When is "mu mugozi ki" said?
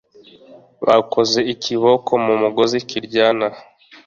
2.25-2.97